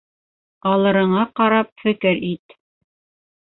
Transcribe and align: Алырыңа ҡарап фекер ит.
Алырыңа 0.69 1.27
ҡарап 1.41 1.71
фекер 1.85 2.25
ит. 2.33 2.61